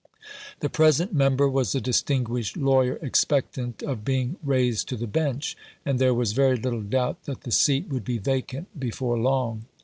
[0.61, 5.99] The present member was a distinguised lawyer expectant of being raised to the Bench, and
[5.99, 9.65] there was very little doubt that the seat would be vacant before long.